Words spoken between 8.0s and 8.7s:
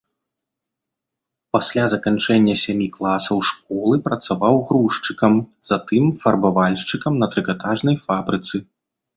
фабрыцы.